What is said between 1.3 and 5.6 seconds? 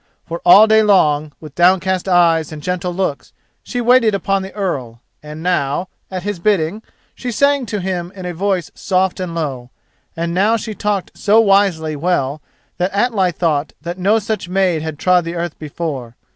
with downcast eyes and gentle looks, she waited upon the Earl, and